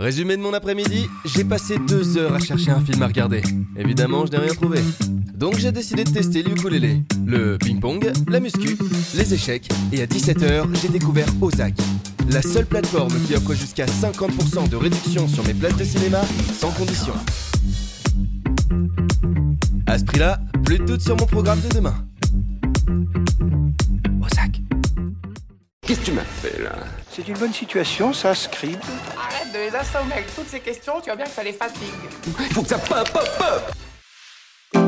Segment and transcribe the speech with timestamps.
[0.00, 3.42] Résumé de mon après-midi, j'ai passé deux heures à chercher un film à regarder.
[3.76, 4.80] Évidemment, je n'ai rien trouvé.
[5.34, 8.78] Donc j'ai décidé de tester le ukulélé, le ping-pong, la muscu,
[9.14, 11.74] les échecs, et à 17h, j'ai découvert Ozak,
[12.30, 16.22] la seule plateforme qui offre jusqu'à 50% de réduction sur mes places de cinéma,
[16.58, 17.12] sans condition.
[19.86, 22.06] À ce prix-là, plus de doute sur mon programme de demain.
[24.22, 24.62] Ozak.
[25.82, 26.72] Qu'est-ce que tu m'as fait là?
[27.10, 28.78] C'est une bonne situation, ça, Scribe.
[29.52, 31.88] De les assommer avec toutes ces questions, tu vois bien que ça les fatigue.
[32.38, 34.82] Il faut que ça pop, pop, pop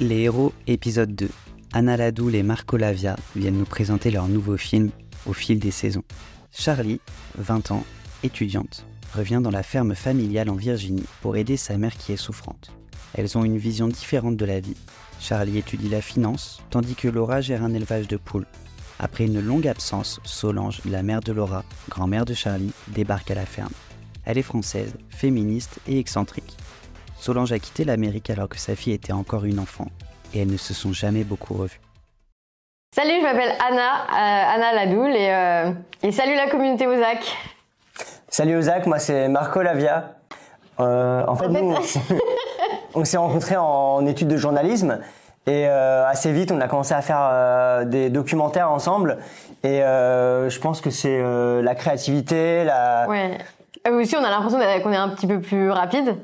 [0.00, 1.28] Les héros, épisode 2.
[1.74, 4.90] Anna Ladoul et Marco Lavia viennent nous présenter leur nouveau film
[5.26, 6.04] au fil des saisons.
[6.50, 7.00] Charlie,
[7.36, 7.84] 20 ans,
[8.22, 12.70] étudiante, revient dans la ferme familiale en Virginie pour aider sa mère qui est souffrante.
[13.12, 14.76] Elles ont une vision différente de la vie.
[15.20, 18.46] Charlie étudie la finance, tandis que Laura gère un élevage de poules.
[19.00, 23.44] Après une longue absence, Solange, la mère de Laura, grand-mère de Charlie, débarque à la
[23.46, 23.72] ferme.
[24.24, 26.56] Elle est française, féministe et excentrique.
[27.18, 29.88] Solange a quitté l'Amérique alors que sa fille était encore une enfant,
[30.32, 31.80] et elles ne se sont jamais beaucoup revues.
[32.94, 37.36] Salut, je m'appelle Anna, euh, Anna Ladoul, et, euh, et salut la communauté Ozac.
[38.28, 40.14] Salut Ozak, moi c'est Marco Lavia.
[40.80, 41.74] Euh, en fait, En fait, nous,
[42.94, 45.00] on s'est rencontrés en études de journalisme
[45.46, 49.18] et euh, assez vite on a commencé à faire euh, des documentaires ensemble
[49.64, 53.06] et euh, je pense que c'est euh, la créativité, la...
[53.08, 53.38] Ouais.
[53.86, 56.16] Euh, aussi, on a l'impression qu'on est un petit peu plus rapide.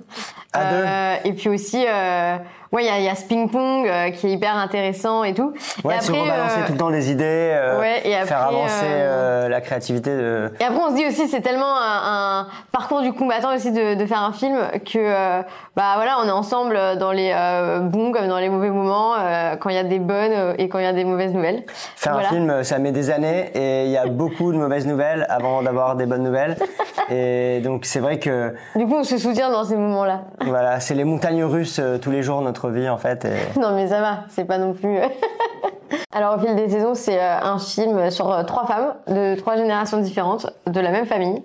[0.56, 2.37] Euh, et puis aussi, euh,
[2.73, 5.53] ouais, il y y a ce ping-pong euh, qui est hyper intéressant et tout.
[5.84, 8.56] Ouais, et se rebalancer euh, tout le temps des idées, euh, ouais, et faire après,
[8.56, 10.53] avancer euh, euh, la créativité de...
[10.59, 13.95] Et après, on se dit aussi, c'est tellement un, un parcours du combattant aussi de,
[13.95, 14.59] de faire un film
[14.93, 15.43] que,
[15.77, 19.55] bah voilà, on est ensemble dans les euh, bons comme dans les mauvais moments, euh,
[19.55, 21.62] quand il y a des bonnes et quand il y a des mauvaises nouvelles.
[21.95, 22.27] Faire Voilà.
[22.27, 25.62] un film, ça met des années et il y a beaucoup de mauvaises nouvelles avant
[25.62, 26.56] d'avoir des bonnes nouvelles.
[27.12, 30.23] Et donc c'est vrai que Du coup, on se soutient dans ces moments-là.
[30.43, 33.25] voilà, c'est les montagnes russes euh, tous les jours notre vie en fait.
[33.25, 33.59] Et...
[33.61, 34.99] Non, mais ça va, c'est pas non plus.
[36.12, 39.56] Alors, au fil des saisons, c'est euh, un film sur euh, trois femmes de trois
[39.56, 41.43] générations différentes de la même famille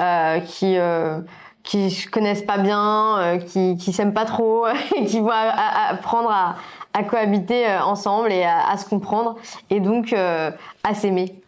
[0.00, 1.20] euh, qui euh,
[1.62, 4.66] qui se connaissent pas bien, euh, qui qui s'aiment pas trop,
[4.96, 6.56] et qui vont apprendre à,
[6.94, 9.36] à cohabiter euh, ensemble et à, à se comprendre
[9.70, 10.50] et donc euh,
[10.84, 11.41] à s'aimer.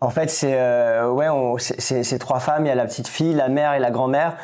[0.00, 1.26] En fait, c'est euh, ouais,
[1.58, 2.66] c'est trois femmes.
[2.66, 4.36] Il y a la petite fille, la mère et la grand-mère.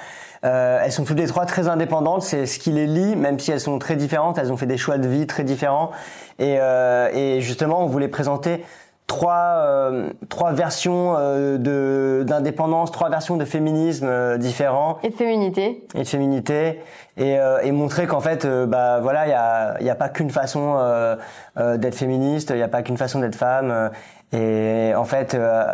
[0.45, 2.23] Euh, elles sont toutes les trois très indépendantes.
[2.23, 4.37] C'est ce qui les lie, même si elles sont très différentes.
[4.37, 5.91] Elles ont fait des choix de vie très différents.
[6.39, 8.65] Et, euh, et justement, on voulait présenter
[9.07, 14.99] trois euh, trois versions euh, de d'indépendance, trois versions de féminisme euh, différents.
[15.03, 15.85] Et de féminité.
[15.95, 16.81] et de féminité.
[17.17, 19.95] Et, euh, et montrer qu'en fait euh, bah voilà il y a il y a
[19.95, 21.17] pas qu'une façon euh,
[21.59, 23.91] euh, d'être féministe il y a pas qu'une façon d'être femme.
[24.33, 25.67] Et en fait euh,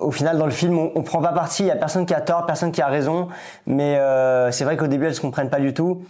[0.00, 1.62] au final dans le film on, on prend pas parti.
[1.64, 3.28] Il y a personne qui a tort personne qui a raison.
[3.66, 6.02] Mais euh, c'est vrai qu'au début elles se comprennent pas du tout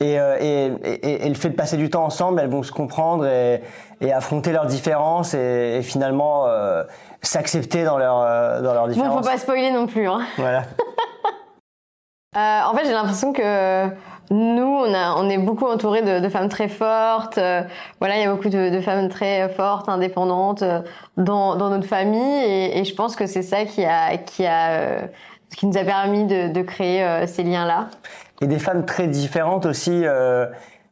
[0.00, 2.72] et, euh, et, et, et le fait de passer du temps ensemble, elles vont se
[2.72, 3.62] comprendre et,
[4.12, 6.84] affronter leurs différences et, finalement euh,
[7.22, 9.24] s'accepter dans leurs euh, dans leurs Bon, différences.
[9.24, 10.08] faut pas spoiler non plus.
[10.08, 10.20] Hein.
[10.36, 10.62] Voilà.
[12.36, 13.88] Euh, en fait, j'ai l'impression que
[14.30, 17.38] nous, on, a, on est beaucoup entourés de, de femmes très fortes.
[17.38, 17.62] Euh,
[18.00, 20.80] voilà, il y a beaucoup de, de femmes très fortes, indépendantes euh,
[21.16, 24.70] dans, dans notre famille, et, et je pense que c'est ça qui a, qui a,
[24.72, 25.00] euh,
[25.56, 27.88] qui nous a permis de, de créer ces liens-là.
[28.40, 30.46] Et des femmes très différentes aussi euh,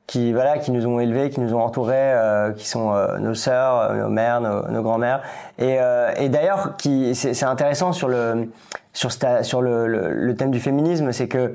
[0.06, 3.34] qui voilà qui nous ont élevés qui nous ont entourés euh, qui sont euh, nos
[3.34, 5.22] sœurs euh, nos mères nos, nos grands-mères.
[5.58, 8.48] Et, euh, et d'ailleurs qui c'est intéressant sur le
[8.92, 11.54] sur sta- sur le, le, le thème du féminisme c'est que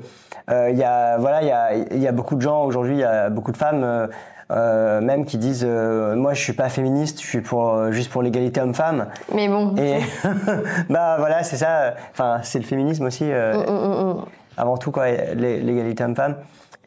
[0.50, 2.94] euh, il y a voilà il y a il y a beaucoup de gens aujourd'hui
[2.96, 4.08] il y a beaucoup de femmes
[4.50, 8.60] même qui disent euh, moi je suis pas féministe je suis pour juste pour l'égalité
[8.60, 9.06] homme-femme.
[9.34, 10.00] Mais bon, et
[10.90, 11.94] bah voilà c'est ça.
[12.12, 14.24] Enfin c'est le féminisme aussi euh, Mm, mm, mm.
[14.56, 16.36] Avant tout quoi l'é- l'égalité homme-femme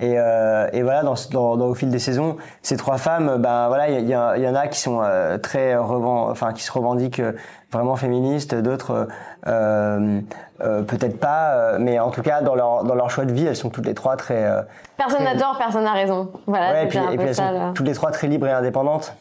[0.01, 3.67] et, euh, et voilà dans, dans, dans- au fil des saisons ces trois femmes ben
[3.69, 6.71] voilà il y, il y en a qui sont euh, très reven- enfin qui se
[6.73, 7.31] revendiquent euh,
[7.71, 9.07] vraiment féministes d'autres
[9.47, 10.19] euh,
[10.61, 13.56] euh, peut-être pas mais en tout cas dans leur dans leur choix de vie elles
[13.56, 14.61] sont toutes les trois très euh,
[14.97, 16.29] personne n'a tort, personne n'a raison.
[16.47, 17.50] Voilà, ouais, et puis, un et peu puis elles ça.
[17.50, 19.13] sont toutes les trois très libres et indépendantes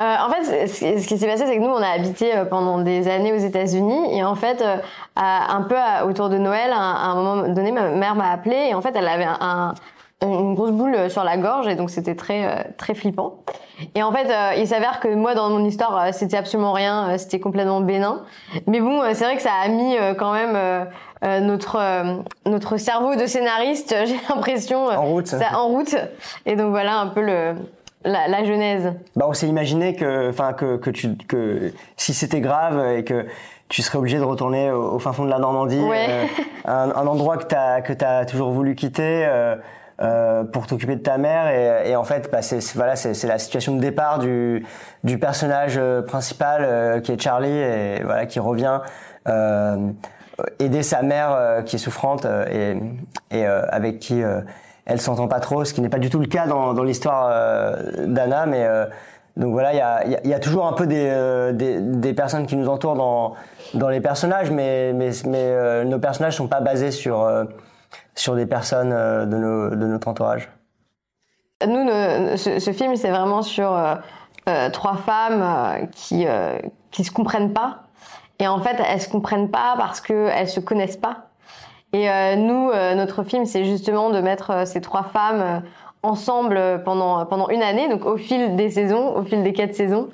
[0.00, 2.78] Euh, en fait, ce qui s'est passé, c'est que nous, on a habité euh, pendant
[2.78, 4.76] des années aux États-Unis, et en fait, euh,
[5.14, 8.30] à- un peu à- autour de Noël, à, à un moment donné, ma mère m'a
[8.32, 9.74] appelé, et en fait, elle avait un, un-
[10.22, 13.36] une grosse boule euh, sur la gorge, et donc c'était très très flippant.
[13.94, 17.40] Et en fait, euh, il s'avère que moi, dans mon histoire, c'était absolument rien, c'était
[17.40, 18.22] complètement bénin.
[18.66, 23.16] Mais bon, c'est vrai que ça a mis quand même euh, notre euh, notre cerveau
[23.16, 25.26] de scénariste, j'ai l'impression, En route.
[25.28, 25.94] ça en route.
[26.46, 27.54] Et donc voilà un peu le
[28.04, 28.92] la, la genèse.
[29.16, 33.26] bah on s'est imaginé que enfin que que tu que si c'était grave et que
[33.68, 36.06] tu serais obligé de retourner au, au fin fond de la Normandie, Ouais.
[36.08, 36.24] euh,
[36.64, 39.24] un, un endroit que t'as que t'as toujours voulu quitter.
[39.26, 39.56] euh,
[40.02, 43.38] euh, pour t'occuper de ta mère et, et en fait bah, c'est voilà c'est la
[43.38, 44.64] situation de départ du
[45.04, 48.80] du personnage euh, principal euh, qui est Charlie et voilà qui revient
[49.28, 49.76] euh,
[50.58, 52.46] aider sa mère euh, qui est souffrante euh,
[53.30, 54.40] et et euh, avec qui euh,
[54.90, 58.06] elle s'entend pas trop ce qui n'est pas du tout le cas dans l'histoire euh,
[58.06, 58.86] d'Anna mais euh,
[59.36, 62.96] donc voilà il y a, toujours un peu des, euh, personnes qui nous entourent
[63.74, 67.46] dans les personnages mais euh, nos personnages sont pas basés sur
[68.34, 70.50] des personnes de, notre entourage.
[71.66, 73.78] Nous, ne- ce, film, c'est vraiment sur
[74.72, 76.26] trois femmes qui
[76.90, 77.84] qui se comprennent pas.
[78.40, 81.29] Et en fait, elles se comprennent pas parce que elles se connaissent pas.
[81.92, 85.62] Et euh, nous, euh, notre film, c'est justement de mettre euh, ces trois femmes
[86.02, 90.08] ensemble pendant pendant une année, donc au fil des saisons, au fil des quatre saisons,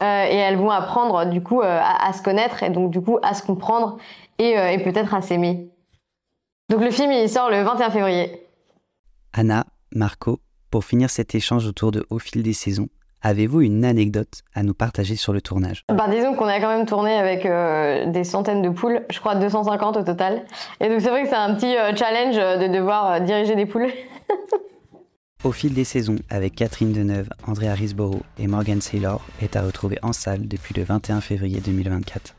[0.00, 3.44] et elles vont apprendre du coup à, se connaître et donc du coup à se
[3.44, 3.98] comprendre
[4.40, 5.68] et, et peut-être à s'aimer.
[6.70, 8.48] Donc le film, il sort le 21 février.
[9.32, 10.40] Anna, Marco,
[10.72, 12.88] pour finir cet échange autour de Au fil des saisons,
[13.22, 15.84] avez-vous une anecdote à nous partager sur le tournage?
[15.88, 19.34] Bah, disons qu'on a quand même tourné avec euh, des centaines de poules, je crois
[19.34, 20.44] 250 au total.
[20.80, 23.56] Et donc c'est vrai que c'est un petit euh, challenge euh, de devoir euh, diriger
[23.56, 23.88] des poules.
[25.44, 29.98] Au fil des saisons, avec Catherine Deneuve, Andrea Risborough et Morgan Saylor, est à retrouver
[30.02, 32.34] en salle depuis le 21 février 2024.